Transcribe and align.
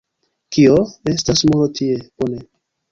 Kio? 0.57 0.79
Estas 1.13 1.47
muro 1.51 1.71
tie. 1.79 2.03
Bone. 2.19 2.45